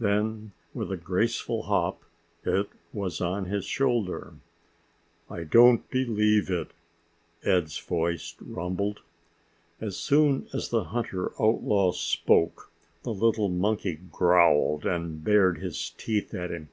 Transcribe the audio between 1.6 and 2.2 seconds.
hop,